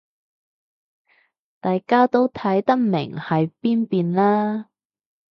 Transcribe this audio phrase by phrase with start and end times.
[1.59, 4.69] 大家都睇得明係邊間啦